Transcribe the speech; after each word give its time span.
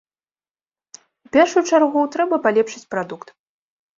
У 1.27 1.29
першую 1.35 1.63
чаргу, 1.69 2.01
трэба 2.15 2.35
палепшыць 2.45 2.83
прадукт. 2.95 3.27